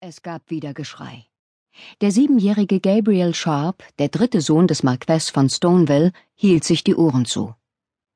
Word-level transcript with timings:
Es 0.00 0.22
gab 0.22 0.48
wieder 0.48 0.74
Geschrei. 0.74 1.26
Der 2.00 2.12
siebenjährige 2.12 2.78
Gabriel 2.78 3.34
Sharp, 3.34 3.82
der 3.98 4.08
dritte 4.08 4.40
Sohn 4.40 4.68
des 4.68 4.84
Marquess 4.84 5.28
von 5.28 5.50
Stoneville, 5.50 6.12
hielt 6.36 6.62
sich 6.62 6.84
die 6.84 6.94
Ohren 6.94 7.24
zu. 7.24 7.56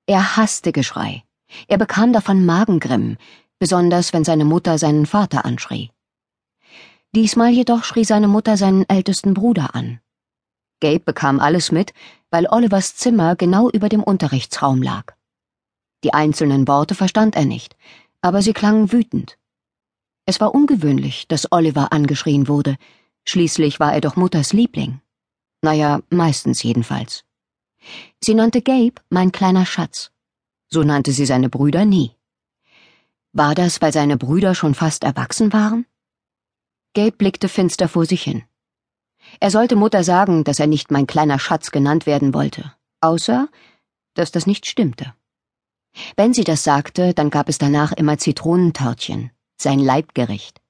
Er 0.06 0.36
hasste 0.36 0.70
Geschrei. 0.70 1.24
Er 1.66 1.78
bekam 1.78 2.12
davon 2.12 2.46
Magengrimm, 2.46 3.16
besonders 3.58 4.12
wenn 4.12 4.22
seine 4.22 4.44
Mutter 4.44 4.78
seinen 4.78 5.06
Vater 5.06 5.44
anschrie. 5.44 5.90
Diesmal 7.16 7.50
jedoch 7.50 7.82
schrie 7.82 8.04
seine 8.04 8.28
Mutter 8.28 8.56
seinen 8.56 8.88
ältesten 8.88 9.34
Bruder 9.34 9.74
an. 9.74 9.98
Gabe 10.80 11.00
bekam 11.00 11.40
alles 11.40 11.72
mit, 11.72 11.92
weil 12.30 12.46
Olivers 12.46 12.94
Zimmer 12.94 13.34
genau 13.34 13.68
über 13.70 13.88
dem 13.88 14.04
Unterrichtsraum 14.04 14.82
lag. 14.82 15.16
Die 16.04 16.14
einzelnen 16.14 16.68
Worte 16.68 16.94
verstand 16.94 17.34
er 17.34 17.44
nicht, 17.44 17.76
aber 18.20 18.40
sie 18.40 18.52
klangen 18.52 18.92
wütend. 18.92 19.36
Es 20.24 20.40
war 20.40 20.54
ungewöhnlich, 20.54 21.26
dass 21.26 21.50
Oliver 21.50 21.92
angeschrien 21.92 22.46
wurde. 22.46 22.76
Schließlich 23.26 23.80
war 23.80 23.92
er 23.92 24.00
doch 24.00 24.16
Mutters 24.16 24.52
Liebling. 24.52 25.00
Naja, 25.62 26.00
meistens 26.10 26.62
jedenfalls. 26.62 27.24
Sie 28.20 28.34
nannte 28.34 28.62
Gabe 28.62 28.94
mein 29.10 29.32
kleiner 29.32 29.66
Schatz. 29.66 30.12
So 30.68 30.84
nannte 30.84 31.12
sie 31.12 31.26
seine 31.26 31.48
Brüder 31.48 31.84
nie. 31.84 32.12
War 33.32 33.54
das, 33.54 33.82
weil 33.82 33.92
seine 33.92 34.16
Brüder 34.16 34.54
schon 34.54 34.74
fast 34.74 35.02
erwachsen 35.04 35.52
waren? 35.52 35.86
Gabe 36.94 37.12
blickte 37.12 37.48
finster 37.48 37.88
vor 37.88 38.06
sich 38.06 38.22
hin. 38.22 38.44
Er 39.40 39.50
sollte 39.50 39.76
Mutter 39.76 40.04
sagen, 40.04 40.44
dass 40.44 40.60
er 40.60 40.66
nicht 40.66 40.90
mein 40.90 41.06
kleiner 41.06 41.38
Schatz 41.38 41.70
genannt 41.70 42.06
werden 42.06 42.34
wollte, 42.34 42.74
außer, 43.00 43.48
dass 44.14 44.30
das 44.30 44.46
nicht 44.46 44.66
stimmte. 44.66 45.14
Wenn 46.16 46.34
sie 46.34 46.44
das 46.44 46.64
sagte, 46.64 47.14
dann 47.14 47.30
gab 47.30 47.48
es 47.48 47.58
danach 47.58 47.92
immer 47.92 48.18
Zitronentörtchen 48.18 49.30
sein 49.56 49.78
Leibgericht. 49.78 50.60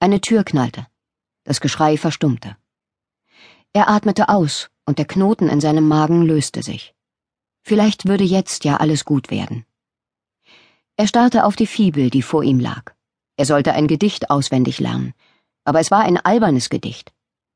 Eine 0.00 0.20
Tür 0.20 0.44
knallte. 0.44 0.86
Das 1.44 1.60
Geschrei 1.60 1.96
verstummte. 1.96 2.56
Er 3.72 3.88
atmete 3.88 4.28
aus, 4.28 4.70
und 4.86 4.98
der 4.98 5.06
Knoten 5.06 5.48
in 5.48 5.60
seinem 5.60 5.88
Magen 5.88 6.22
löste 6.22 6.62
sich. 6.62 6.94
Vielleicht 7.62 8.06
würde 8.06 8.24
jetzt 8.24 8.64
ja 8.64 8.76
alles 8.76 9.04
gut 9.04 9.30
werden. 9.30 9.64
Er 10.96 11.08
starrte 11.08 11.44
auf 11.44 11.56
die 11.56 11.66
Fibel, 11.66 12.10
die 12.10 12.22
vor 12.22 12.44
ihm 12.44 12.60
lag. 12.60 12.94
Er 13.36 13.46
sollte 13.46 13.72
ein 13.72 13.88
Gedicht 13.88 14.30
auswendig 14.30 14.78
lernen, 14.78 15.14
aber 15.64 15.80
es 15.80 15.90
war 15.90 16.02
ein 16.02 16.18
albernes 16.18 16.68
Gedicht. 16.68 17.12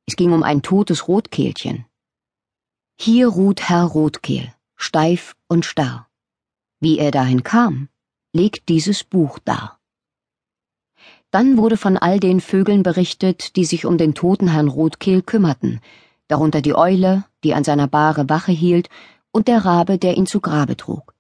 Es 0.06 0.16
ging 0.16 0.32
um 0.32 0.42
ein 0.42 0.62
totes 0.62 1.06
Rotkehlchen. 1.06 1.84
Hier 2.98 3.28
ruht 3.28 3.68
Herr 3.68 3.84
Rotkehl, 3.84 4.52
steif 4.74 5.36
und 5.46 5.64
starr. 5.64 6.08
Wie 6.80 6.98
er 6.98 7.10
dahin 7.10 7.42
kam, 7.42 7.88
legt 8.32 8.68
dieses 8.68 9.04
Buch 9.04 9.38
dar. 9.38 9.77
Dann 11.30 11.58
wurde 11.58 11.76
von 11.76 11.98
all 11.98 12.20
den 12.20 12.40
Vögeln 12.40 12.82
berichtet, 12.82 13.56
die 13.56 13.64
sich 13.64 13.84
um 13.84 13.98
den 13.98 14.14
toten 14.14 14.48
Herrn 14.48 14.68
Rotkehl 14.68 15.22
kümmerten, 15.22 15.80
darunter 16.26 16.62
die 16.62 16.74
Eule, 16.74 17.24
die 17.44 17.54
an 17.54 17.64
seiner 17.64 17.86
Bahre 17.86 18.28
Wache 18.28 18.52
hielt, 18.52 18.88
und 19.30 19.46
der 19.46 19.64
Rabe, 19.64 19.98
der 19.98 20.16
ihn 20.16 20.26
zu 20.26 20.40
Grabe 20.40 20.76
trug. 20.76 21.14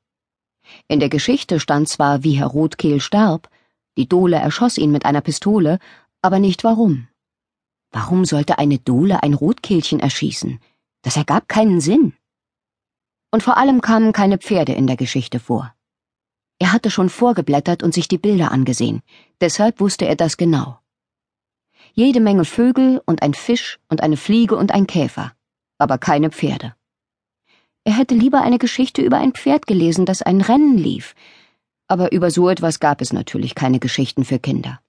In 0.86 1.00
der 1.00 1.08
Geschichte 1.08 1.60
stand 1.60 1.88
zwar, 1.88 2.24
wie 2.24 2.32
Herr 2.32 2.46
Rotkehl 2.46 3.00
starb, 3.00 3.50
die 3.96 4.08
Dole 4.08 4.36
erschoss 4.36 4.78
ihn 4.78 4.92
mit 4.92 5.04
einer 5.04 5.20
Pistole, 5.20 5.78
aber 6.22 6.38
nicht 6.38 6.64
warum. 6.64 7.08
Warum 7.90 8.24
sollte 8.24 8.58
eine 8.58 8.78
Dole 8.78 9.22
ein 9.22 9.34
Rotkehlchen 9.34 10.00
erschießen? 10.00 10.60
Das 11.02 11.16
ergab 11.16 11.48
keinen 11.48 11.80
Sinn. 11.80 12.14
Und 13.30 13.42
vor 13.42 13.56
allem 13.56 13.80
kamen 13.80 14.12
keine 14.12 14.38
Pferde 14.38 14.72
in 14.72 14.86
der 14.86 14.96
Geschichte 14.96 15.38
vor. 15.38 15.74
Er 16.58 16.72
hatte 16.72 16.90
schon 16.90 17.08
vorgeblättert 17.08 17.82
und 17.82 17.94
sich 17.94 18.08
die 18.08 18.18
Bilder 18.18 18.50
angesehen, 18.50 19.02
deshalb 19.40 19.80
wusste 19.80 20.06
er 20.06 20.16
das 20.16 20.36
genau. 20.36 20.78
Jede 21.92 22.20
Menge 22.20 22.44
Vögel 22.44 23.00
und 23.06 23.22
ein 23.22 23.34
Fisch 23.34 23.78
und 23.88 24.02
eine 24.02 24.16
Fliege 24.16 24.56
und 24.56 24.72
ein 24.72 24.86
Käfer, 24.86 25.32
aber 25.78 25.98
keine 25.98 26.30
Pferde. 26.30 26.74
Er 27.84 27.96
hätte 27.96 28.14
lieber 28.14 28.42
eine 28.42 28.58
Geschichte 28.58 29.02
über 29.02 29.18
ein 29.18 29.32
Pferd 29.32 29.66
gelesen, 29.66 30.04
das 30.04 30.22
ein 30.22 30.40
Rennen 30.40 30.76
lief, 30.76 31.14
aber 31.86 32.12
über 32.12 32.30
so 32.30 32.48
etwas 32.48 32.80
gab 32.80 33.00
es 33.00 33.12
natürlich 33.12 33.54
keine 33.54 33.78
Geschichten 33.78 34.24
für 34.24 34.38
Kinder. 34.38 34.80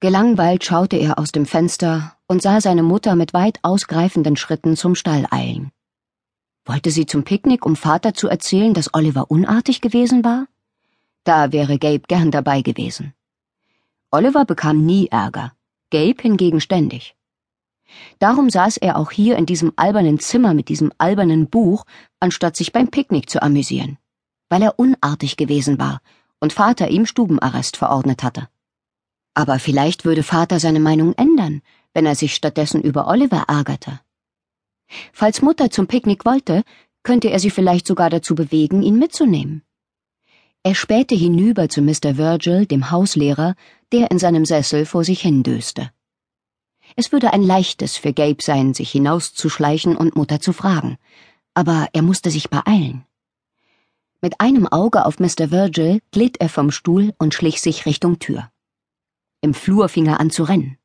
Gelangweilt 0.00 0.64
schaute 0.64 0.96
er 0.96 1.18
aus 1.18 1.32
dem 1.32 1.44
Fenster 1.44 2.16
und 2.28 2.40
sah 2.40 2.60
seine 2.60 2.84
Mutter 2.84 3.16
mit 3.16 3.34
weit 3.34 3.58
ausgreifenden 3.62 4.36
Schritten 4.36 4.76
zum 4.76 4.94
Stall 4.94 5.26
eilen. 5.30 5.72
Wollte 6.64 6.90
sie 6.90 7.06
zum 7.06 7.24
Picknick, 7.24 7.66
um 7.66 7.76
Vater 7.76 8.14
zu 8.14 8.28
erzählen, 8.28 8.74
dass 8.74 8.94
Oliver 8.94 9.30
unartig 9.30 9.80
gewesen 9.80 10.24
war? 10.24 10.46
Da 11.28 11.52
wäre 11.52 11.78
Gabe 11.78 12.04
gern 12.08 12.30
dabei 12.30 12.62
gewesen. 12.62 13.12
Oliver 14.10 14.46
bekam 14.46 14.86
nie 14.86 15.08
Ärger, 15.08 15.52
Gabe 15.90 16.22
hingegen 16.22 16.62
ständig. 16.62 17.16
Darum 18.18 18.48
saß 18.48 18.78
er 18.78 18.96
auch 18.96 19.10
hier 19.10 19.36
in 19.36 19.44
diesem 19.44 19.74
albernen 19.76 20.18
Zimmer 20.20 20.54
mit 20.54 20.70
diesem 20.70 20.90
albernen 20.96 21.50
Buch, 21.50 21.84
anstatt 22.18 22.56
sich 22.56 22.72
beim 22.72 22.88
Picknick 22.88 23.28
zu 23.28 23.42
amüsieren, 23.42 23.98
weil 24.48 24.62
er 24.62 24.78
unartig 24.78 25.36
gewesen 25.36 25.78
war 25.78 26.00
und 26.40 26.54
Vater 26.54 26.88
ihm 26.88 27.04
Stubenarrest 27.04 27.76
verordnet 27.76 28.22
hatte. 28.22 28.48
Aber 29.34 29.58
vielleicht 29.58 30.06
würde 30.06 30.22
Vater 30.22 30.58
seine 30.58 30.80
Meinung 30.80 31.12
ändern, 31.12 31.60
wenn 31.92 32.06
er 32.06 32.14
sich 32.14 32.34
stattdessen 32.34 32.80
über 32.80 33.06
Oliver 33.06 33.44
ärgerte. 33.48 34.00
Falls 35.12 35.42
Mutter 35.42 35.70
zum 35.70 35.88
Picknick 35.88 36.24
wollte, 36.24 36.62
könnte 37.02 37.28
er 37.28 37.38
sie 37.38 37.50
vielleicht 37.50 37.86
sogar 37.86 38.08
dazu 38.08 38.34
bewegen, 38.34 38.82
ihn 38.82 38.98
mitzunehmen. 38.98 39.62
Er 40.68 40.74
spähte 40.74 41.14
hinüber 41.14 41.70
zu 41.70 41.80
Mr. 41.80 42.18
Virgil, 42.18 42.66
dem 42.66 42.90
Hauslehrer, 42.90 43.54
der 43.90 44.10
in 44.10 44.18
seinem 44.18 44.44
Sessel 44.44 44.84
vor 44.84 45.02
sich 45.02 45.22
hindöste. 45.22 45.90
Es 46.94 47.10
würde 47.10 47.32
ein 47.32 47.42
leichtes 47.42 47.96
für 47.96 48.12
Gabe 48.12 48.42
sein, 48.42 48.74
sich 48.74 48.90
hinauszuschleichen 48.90 49.96
und 49.96 50.14
Mutter 50.14 50.40
zu 50.40 50.52
fragen, 50.52 50.98
aber 51.54 51.88
er 51.94 52.02
musste 52.02 52.30
sich 52.30 52.50
beeilen. 52.50 53.06
Mit 54.20 54.42
einem 54.42 54.66
Auge 54.66 55.06
auf 55.06 55.18
Mr. 55.18 55.50
Virgil 55.50 56.02
glitt 56.10 56.38
er 56.38 56.50
vom 56.50 56.70
Stuhl 56.70 57.14
und 57.16 57.32
schlich 57.32 57.62
sich 57.62 57.86
Richtung 57.86 58.18
Tür. 58.18 58.50
Im 59.40 59.54
Flur 59.54 59.88
fing 59.88 60.04
er 60.04 60.20
an 60.20 60.28
zu 60.28 60.42
rennen. 60.42 60.76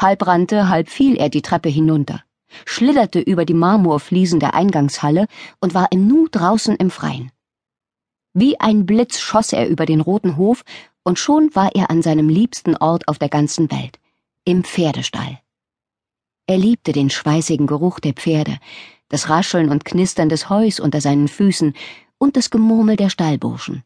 Halb 0.00 0.26
rannte, 0.26 0.70
halb 0.70 0.88
fiel 0.88 1.16
er 1.18 1.28
die 1.28 1.42
Treppe 1.42 1.68
hinunter, 1.68 2.24
schlitterte 2.64 3.20
über 3.20 3.44
die 3.44 3.52
Marmorfliesen 3.52 4.40
der 4.40 4.54
Eingangshalle 4.54 5.26
und 5.60 5.74
war 5.74 5.92
im 5.92 6.08
Nu 6.08 6.28
draußen 6.30 6.76
im 6.76 6.90
Freien. 6.90 7.30
Wie 8.34 8.60
ein 8.60 8.86
Blitz 8.86 9.20
schoss 9.20 9.52
er 9.52 9.68
über 9.68 9.86
den 9.86 10.00
roten 10.00 10.36
Hof, 10.36 10.64
und 11.02 11.18
schon 11.18 11.54
war 11.54 11.74
er 11.74 11.90
an 11.90 12.02
seinem 12.02 12.28
liebsten 12.28 12.76
Ort 12.76 13.08
auf 13.08 13.18
der 13.18 13.28
ganzen 13.28 13.70
Welt, 13.70 13.98
im 14.44 14.64
Pferdestall. 14.64 15.40
Er 16.46 16.58
liebte 16.58 16.92
den 16.92 17.10
schweißigen 17.10 17.66
Geruch 17.66 18.00
der 18.00 18.12
Pferde, 18.12 18.58
das 19.08 19.28
Rascheln 19.28 19.70
und 19.70 19.84
Knistern 19.84 20.28
des 20.28 20.50
Heus 20.50 20.80
unter 20.80 21.00
seinen 21.00 21.28
Füßen 21.28 21.74
und 22.18 22.36
das 22.36 22.50
Gemurmel 22.50 22.96
der 22.96 23.10
Stallburschen. 23.10 23.84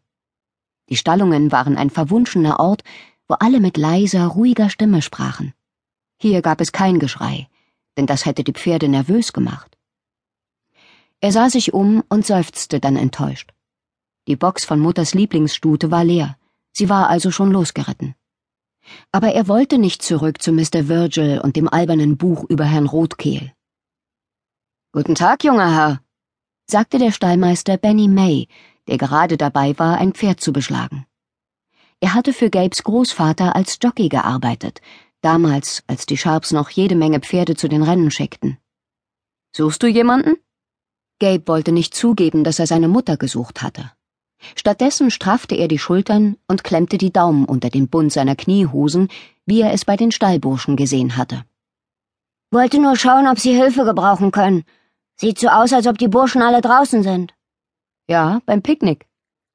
Die 0.88 0.97
Stallungen 0.97 1.52
waren 1.52 1.76
ein 1.76 1.91
verwunschener 1.91 2.60
Ort, 2.60 2.82
wo 3.28 3.34
alle 3.34 3.60
mit 3.60 3.76
leiser, 3.76 4.26
ruhiger 4.26 4.69
Stimme 4.69 5.00
sprachen. 5.02 5.54
Hier 6.19 6.42
gab 6.42 6.60
es 6.60 6.72
kein 6.72 6.98
Geschrei, 6.98 7.48
denn 7.97 8.06
das 8.06 8.26
hätte 8.26 8.44
die 8.44 8.52
Pferde 8.52 8.88
nervös 8.88 9.32
gemacht. 9.32 9.76
Er 11.20 11.32
sah 11.32 11.50
sich 11.50 11.72
um 11.72 12.02
und 12.08 12.26
seufzte 12.26 12.81
dann 12.81 12.97
enttäuscht. 12.97 13.52
Die 14.28 14.36
Box 14.36 14.64
von 14.64 14.78
Mutters 14.78 15.14
Lieblingsstute 15.14 15.90
war 15.90 16.04
leer, 16.04 16.38
sie 16.72 16.88
war 16.88 17.08
also 17.08 17.32
schon 17.32 17.50
losgeritten. 17.50 18.14
Aber 19.10 19.32
er 19.32 19.48
wollte 19.48 19.78
nicht 19.78 20.02
zurück 20.02 20.40
zu 20.40 20.52
Mr. 20.52 20.86
Virgil 20.88 21.40
und 21.42 21.56
dem 21.56 21.68
albernen 21.68 22.16
Buch 22.16 22.44
über 22.48 22.64
Herrn 22.64 22.86
Rotkehl. 22.86 23.52
Guten 24.92 25.16
Tag, 25.16 25.42
junger 25.42 25.74
Herr, 25.74 26.02
sagte 26.70 26.98
der 26.98 27.10
Stallmeister 27.10 27.78
Benny 27.78 28.06
May, 28.06 28.46
der 28.86 28.96
gerade 28.96 29.36
dabei 29.36 29.76
war, 29.78 29.98
ein 29.98 30.12
Pferd 30.12 30.40
zu 30.40 30.52
beschlagen. 30.52 31.04
Er 32.00 32.14
hatte 32.14 32.32
für 32.32 32.50
Gabes 32.50 32.84
Großvater 32.84 33.56
als 33.56 33.78
Jockey 33.82 34.08
gearbeitet, 34.08 34.80
damals, 35.20 35.82
als 35.88 36.06
die 36.06 36.16
Sharps 36.16 36.52
noch 36.52 36.70
jede 36.70 36.94
Menge 36.94 37.20
Pferde 37.20 37.56
zu 37.56 37.68
den 37.68 37.82
Rennen 37.82 38.10
schickten. 38.12 38.58
Suchst 39.52 39.82
du 39.82 39.88
jemanden? 39.88 40.36
Gabe 41.18 41.46
wollte 41.46 41.72
nicht 41.72 41.94
zugeben, 41.94 42.44
dass 42.44 42.58
er 42.58 42.66
seine 42.66 42.88
Mutter 42.88 43.16
gesucht 43.16 43.62
hatte. 43.62 43.92
Stattdessen 44.56 45.10
straffte 45.10 45.54
er 45.54 45.68
die 45.68 45.78
Schultern 45.78 46.36
und 46.48 46.64
klemmte 46.64 46.98
die 46.98 47.12
Daumen 47.12 47.44
unter 47.44 47.70
den 47.70 47.88
Bund 47.88 48.12
seiner 48.12 48.36
Kniehosen, 48.36 49.08
wie 49.46 49.60
er 49.60 49.72
es 49.72 49.84
bei 49.84 49.96
den 49.96 50.12
Stallburschen 50.12 50.76
gesehen 50.76 51.16
hatte. 51.16 51.44
Wollte 52.50 52.80
nur 52.80 52.96
schauen, 52.96 53.26
ob 53.28 53.38
Sie 53.38 53.54
Hilfe 53.54 53.84
gebrauchen 53.84 54.30
können. 54.30 54.64
Sieht 55.16 55.38
so 55.38 55.48
aus, 55.48 55.72
als 55.72 55.86
ob 55.86 55.98
die 55.98 56.08
Burschen 56.08 56.42
alle 56.42 56.60
draußen 56.60 57.02
sind. 57.02 57.34
Ja, 58.08 58.40
beim 58.46 58.62
Picknick. 58.62 59.06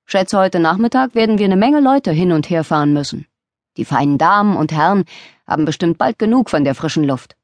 Schätze, 0.05 0.37
heute 0.39 0.59
Nachmittag 0.59 1.15
werden 1.15 1.37
wir 1.37 1.45
eine 1.45 1.57
Menge 1.57 1.81
Leute 1.81 2.11
hin 2.11 2.31
und 2.31 2.49
her 2.49 2.63
fahren 2.63 2.93
müssen. 2.93 3.27
Die 3.75 3.85
feinen 3.85 4.17
Damen 4.17 4.55
und 4.55 4.71
Herren 4.71 5.05
haben 5.45 5.65
bestimmt 5.65 5.97
bald 5.97 6.17
genug 6.17 6.49
von 6.49 6.63
der 6.63 6.75
frischen 6.75 7.03
Luft. 7.03 7.35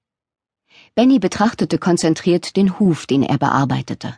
Benny 0.95 1.19
betrachtete 1.19 1.77
konzentriert 1.77 2.55
den 2.55 2.79
Huf, 2.79 3.05
den 3.05 3.21
er 3.21 3.37
bearbeitete. 3.37 4.17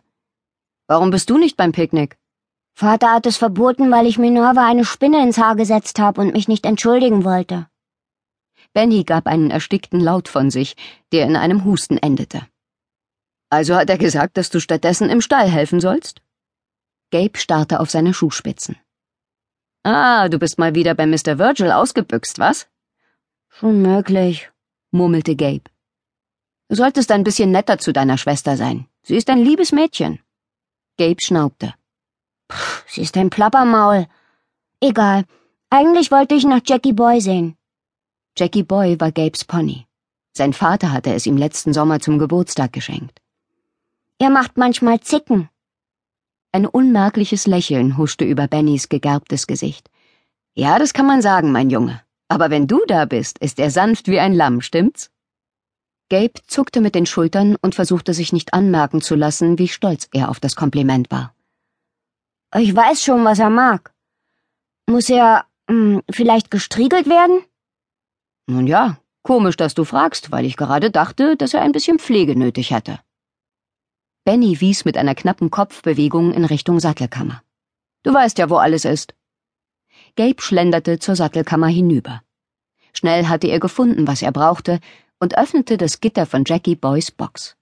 Warum 0.88 1.10
bist 1.10 1.30
du 1.30 1.38
nicht 1.38 1.58
beim 1.58 1.72
Picknick? 1.72 2.18
Vater 2.78 3.14
hat 3.14 3.26
es 3.26 3.38
verboten, 3.38 3.90
weil 3.90 4.06
ich 4.06 4.18
Minerva 4.18 4.68
eine 4.68 4.84
Spinne 4.84 5.24
ins 5.24 5.38
Haar 5.38 5.56
gesetzt 5.56 5.98
habe 5.98 6.20
und 6.20 6.34
mich 6.34 6.50
nicht 6.50 6.66
entschuldigen 6.66 7.24
wollte. 7.24 7.68
Benny 8.74 9.06
gab 9.06 9.28
einen 9.28 9.50
erstickten 9.50 10.02
Laut 10.02 10.28
von 10.28 10.52
sich, 10.52 10.76
der 11.14 11.26
in 11.26 11.38
einem 11.38 11.64
Husten 11.64 11.98
endete. 11.98 12.46
Also 13.50 13.76
hat 13.76 13.90
er 13.90 13.98
gesagt, 13.98 14.36
dass 14.36 14.50
du 14.50 14.60
stattdessen 14.60 15.10
im 15.10 15.22
Stall 15.22 15.50
helfen 15.50 15.80
sollst? 15.80 16.22
Gabe 17.12 17.38
starrte 17.38 17.80
auf 17.80 17.90
seine 17.90 18.14
Schuhspitzen. 18.14 18.76
Ah, 19.84 20.28
du 20.28 20.38
bist 20.38 20.60
mal 20.60 20.76
wieder 20.76 20.96
bei 20.96 21.06
Mr. 21.06 21.38
Virgil 21.38 21.72
ausgebüxt, 21.72 22.40
was? 22.40 22.68
Schon 23.48 23.82
möglich, 23.82 24.52
murmelte 24.92 25.38
Gabe. 25.38 25.72
Du 26.68 26.76
solltest 26.76 27.10
ein 27.12 27.24
bisschen 27.24 27.52
netter 27.52 27.78
zu 27.78 27.94
deiner 27.94 28.18
Schwester 28.18 28.58
sein. 28.58 28.88
Sie 29.04 29.16
ist 29.16 29.30
ein 29.30 29.40
liebes 29.40 29.72
Mädchen. 29.72 30.20
Gabe 30.98 31.22
schnaubte. 31.22 31.74
Pff, 32.52 32.86
sie 32.88 33.02
ist 33.02 33.18
ein 33.18 33.30
Plappermaul. 33.30 34.08
Egal. 34.82 35.26
Eigentlich 35.70 36.12
wollte 36.12 36.36
ich 36.36 36.46
nach 36.46 36.62
Jackie 36.66 36.94
Boy 36.94 37.20
sehen. 37.22 37.58
Jackie 38.38 38.64
Boy 38.64 39.00
war 39.00 39.12
Gabes 39.12 39.46
Pony. 39.46 39.88
Sein 40.34 40.54
Vater 40.54 40.92
hatte 40.92 41.14
es 41.14 41.26
ihm 41.26 41.38
letzten 41.38 41.74
Sommer 41.74 42.00
zum 42.00 42.20
Geburtstag 42.20 42.74
geschenkt. 42.74 43.22
Er 44.20 44.30
macht 44.30 44.58
manchmal 44.58 45.00
Zicken. 45.02 45.50
Ein 46.52 46.66
unmerkliches 46.66 47.48
Lächeln 47.48 47.98
huschte 47.98 48.26
über 48.26 48.48
Bennys 48.48 48.88
gegerbtes 48.90 49.48
Gesicht. 49.48 49.90
Ja, 50.54 50.80
das 50.80 50.94
kann 50.94 51.06
man 51.06 51.22
sagen, 51.22 51.52
mein 51.52 51.70
Junge. 51.70 52.02
Aber 52.30 52.50
wenn 52.50 52.68
du 52.68 52.80
da 52.88 53.06
bist, 53.06 53.40
ist 53.40 53.60
er 53.60 53.70
sanft 53.70 54.08
wie 54.08 54.20
ein 54.20 54.34
Lamm, 54.34 54.62
stimmt's? 54.62 55.12
Gabe 56.10 56.40
zuckte 56.48 56.82
mit 56.82 56.96
den 56.96 57.06
Schultern 57.06 57.58
und 57.62 57.76
versuchte 57.76 58.14
sich 58.14 58.32
nicht 58.32 58.54
anmerken 58.54 59.02
zu 59.02 59.16
lassen, 59.16 59.60
wie 59.60 59.68
stolz 59.68 60.08
er 60.14 60.30
auf 60.30 60.40
das 60.40 60.56
Kompliment 60.56 61.12
war. 61.12 61.35
Ich 62.58 62.74
weiß 62.74 63.04
schon, 63.04 63.26
was 63.26 63.40
er 63.40 63.50
mag. 63.50 63.94
Muss 64.88 65.10
er 65.10 65.46
hm, 65.70 66.02
vielleicht 66.10 66.52
gestriegelt 66.52 67.08
werden? 67.08 67.44
Nun 68.48 68.66
ja, 68.66 68.98
komisch, 69.24 69.58
dass 69.58 69.74
du 69.74 69.84
fragst, 69.84 70.32
weil 70.32 70.46
ich 70.46 70.56
gerade 70.56 70.90
dachte, 70.90 71.36
dass 71.36 71.54
er 71.54 71.62
ein 71.62 71.74
bisschen 71.74 72.00
Pflege 72.00 72.38
nötig 72.38 72.72
hätte. 72.72 73.00
Benny 74.24 74.62
wies 74.62 74.86
mit 74.86 74.98
einer 74.98 75.16
knappen 75.16 75.52
Kopfbewegung 75.52 76.34
in 76.34 76.46
Richtung 76.46 76.80
Sattelkammer. 76.80 77.44
Du 78.04 78.14
weißt 78.14 78.38
ja, 78.38 78.50
wo 78.50 78.56
alles 78.56 78.86
ist. 78.86 79.16
Gabe 80.16 80.42
schlenderte 80.42 81.00
zur 81.00 81.18
Sattelkammer 81.18 81.68
hinüber. 81.68 82.24
Schnell 82.94 83.28
hatte 83.28 83.48
er 83.48 83.60
gefunden, 83.60 84.08
was 84.08 84.22
er 84.22 84.32
brauchte, 84.32 84.80
und 85.20 85.38
öffnete 85.38 85.78
das 85.78 86.00
Gitter 86.00 86.26
von 86.26 86.44
Jackie 86.46 86.76
Boys 86.76 87.12
Box. 87.12 87.58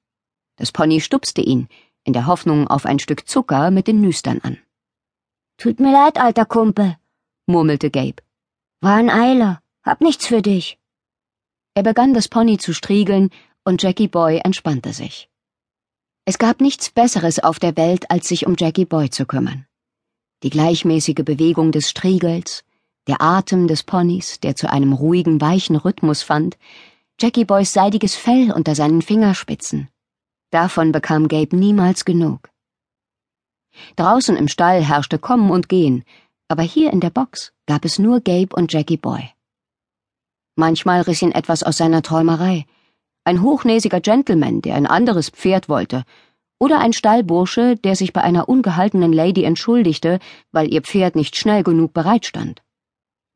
Das 0.57 0.71
Pony 0.71 1.01
stupste 1.01 1.41
ihn, 1.41 1.67
in 2.03 2.13
der 2.13 2.27
Hoffnung 2.27 2.67
auf 2.67 2.85
ein 2.85 2.99
Stück 2.99 3.27
Zucker 3.27 3.71
mit 3.71 3.87
den 3.87 3.99
Nüstern 3.99 4.39
an. 4.43 4.59
Tut 5.63 5.79
mir 5.79 5.93
leid, 5.93 6.17
alter 6.17 6.43
Kumpel, 6.43 6.97
murmelte 7.45 7.89
Gabe. 7.89 8.21
War 8.81 8.95
ein 8.97 9.09
Eiler. 9.09 9.61
Hab 9.81 10.01
nichts 10.01 10.27
für 10.27 10.41
dich. 10.41 10.77
Er 11.73 11.83
begann 11.83 12.13
das 12.13 12.27
Pony 12.27 12.57
zu 12.57 12.73
striegeln, 12.73 13.29
und 13.63 13.81
Jackie 13.81 14.09
Boy 14.09 14.41
entspannte 14.43 14.91
sich. 14.91 15.29
Es 16.25 16.37
gab 16.37 16.59
nichts 16.59 16.89
Besseres 16.89 17.39
auf 17.39 17.59
der 17.59 17.77
Welt, 17.77 18.11
als 18.11 18.27
sich 18.27 18.45
um 18.45 18.55
Jackie 18.59 18.83
Boy 18.83 19.09
zu 19.09 19.25
kümmern. 19.25 19.65
Die 20.43 20.49
gleichmäßige 20.49 21.23
Bewegung 21.23 21.71
des 21.71 21.89
Striegels, 21.89 22.65
der 23.07 23.21
Atem 23.21 23.69
des 23.69 23.83
Ponys, 23.83 24.41
der 24.41 24.57
zu 24.57 24.69
einem 24.69 24.91
ruhigen, 24.91 25.39
weichen 25.39 25.77
Rhythmus 25.77 26.23
fand, 26.23 26.57
Jackie 27.21 27.45
Boys 27.45 27.71
seidiges 27.71 28.15
Fell 28.15 28.51
unter 28.51 28.75
seinen 28.75 29.01
Fingerspitzen. 29.01 29.87
Davon 30.49 30.91
bekam 30.91 31.29
Gabe 31.29 31.55
niemals 31.55 32.03
genug. 32.03 32.49
Draußen 33.95 34.35
im 34.35 34.47
Stall 34.47 34.83
herrschte 34.83 35.19
Kommen 35.19 35.51
und 35.51 35.69
Gehen, 35.69 36.03
aber 36.47 36.63
hier 36.63 36.91
in 36.91 36.99
der 36.99 37.09
Box 37.09 37.53
gab 37.65 37.85
es 37.85 37.99
nur 37.99 38.21
Gabe 38.21 38.55
und 38.55 38.71
Jackie 38.71 38.97
Boy. 38.97 39.29
Manchmal 40.55 41.01
riss 41.01 41.21
ihn 41.21 41.31
etwas 41.31 41.63
aus 41.63 41.77
seiner 41.77 42.01
Träumerei. 42.01 42.65
Ein 43.23 43.41
hochnäsiger 43.41 44.01
Gentleman, 44.01 44.61
der 44.61 44.75
ein 44.75 44.85
anderes 44.85 45.29
Pferd 45.29 45.69
wollte, 45.69 46.03
oder 46.59 46.79
ein 46.79 46.93
Stallbursche, 46.93 47.75
der 47.75 47.95
sich 47.95 48.13
bei 48.13 48.21
einer 48.21 48.47
ungehaltenen 48.47 49.11
Lady 49.11 49.43
entschuldigte, 49.43 50.19
weil 50.51 50.71
ihr 50.71 50.81
Pferd 50.81 51.15
nicht 51.15 51.35
schnell 51.35 51.63
genug 51.63 51.93
bereitstand. 51.93 52.61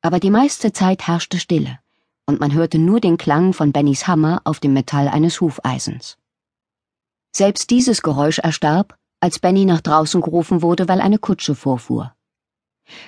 Aber 0.02 0.20
die 0.20 0.30
meiste 0.30 0.72
Zeit 0.72 1.08
herrschte 1.08 1.40
Stille, 1.40 1.80
und 2.26 2.40
man 2.40 2.54
hörte 2.54 2.78
nur 2.78 3.00
den 3.00 3.18
Klang 3.18 3.54
von 3.54 3.72
Bennys 3.72 4.08
Hammer 4.08 4.42
auf 4.44 4.60
dem 4.60 4.74
Metall 4.74 5.08
eines 5.08 5.42
Hufeisens. 5.42 6.18
Selbst 7.36 7.70
dieses 7.70 8.02
Geräusch 8.02 8.40
erstarb, 8.40 8.97
als 9.20 9.40
Benny 9.40 9.66
nach 9.66 9.82
draußen 9.82 10.22
gerufen 10.22 10.62
wurde, 10.62 10.88
weil 10.88 11.02
eine 11.02 11.20
Kutsche 11.20 11.56
vorfuhr. 11.56 12.16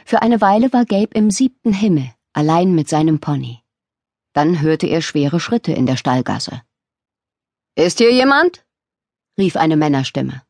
Für 0.05 0.21
eine 0.21 0.41
Weile 0.41 0.73
war 0.73 0.85
Gabe 0.85 1.13
im 1.13 1.31
siebten 1.31 1.73
Himmel, 1.73 2.11
allein 2.33 2.75
mit 2.75 2.89
seinem 2.89 3.19
Pony. 3.19 3.63
Dann 4.33 4.61
hörte 4.61 4.87
er 4.87 5.01
schwere 5.01 5.39
Schritte 5.39 5.71
in 5.71 5.85
der 5.85 5.97
Stallgasse. 5.97 6.61
Ist 7.75 7.99
hier 7.99 8.11
jemand? 8.11 8.65
rief 9.37 9.55
eine 9.55 9.77
Männerstimme. 9.77 10.43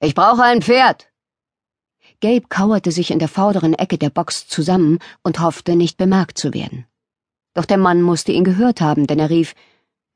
Ich 0.00 0.14
brauche 0.14 0.42
ein 0.42 0.62
Pferd. 0.62 1.10
Gabe 2.20 2.46
kauerte 2.48 2.90
sich 2.90 3.10
in 3.10 3.18
der 3.18 3.28
vorderen 3.28 3.74
Ecke 3.74 3.98
der 3.98 4.10
Box 4.10 4.46
zusammen 4.46 4.98
und 5.22 5.40
hoffte, 5.40 5.76
nicht 5.76 5.98
bemerkt 5.98 6.38
zu 6.38 6.54
werden. 6.54 6.86
Doch 7.54 7.66
der 7.66 7.78
Mann 7.78 8.02
musste 8.02 8.32
ihn 8.32 8.44
gehört 8.44 8.80
haben, 8.80 9.06
denn 9.06 9.18
er 9.18 9.30
rief 9.30 9.54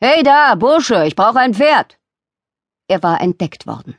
Hey 0.01 0.23
da, 0.23 0.55
Bursche, 0.55 1.07
ich 1.07 1.17
brauche 1.17 1.39
ein 1.39 1.55
Pferd. 1.55 1.99
Er 2.89 3.03
war 3.03 3.21
entdeckt 3.21 3.67
worden. 3.67 3.97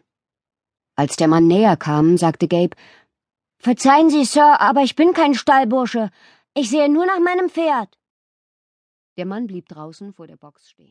Als 0.99 1.15
der 1.15 1.29
Mann 1.29 1.47
näher 1.47 1.77
kam, 1.77 2.17
sagte 2.17 2.49
Gabe 2.49 2.75
Verzeihen 3.57 4.09
Sie, 4.09 4.25
Sir, 4.25 4.59
aber 4.59 4.81
ich 4.81 4.97
bin 4.97 5.13
kein 5.13 5.33
Stallbursche. 5.33 6.09
Ich 6.53 6.69
sehe 6.69 6.89
nur 6.89 7.05
nach 7.05 7.21
meinem 7.21 7.49
Pferd. 7.49 7.97
Der 9.15 9.25
Mann 9.25 9.47
blieb 9.47 9.69
draußen 9.69 10.11
vor 10.11 10.27
der 10.27 10.35
Box 10.35 10.69
stehen. 10.69 10.87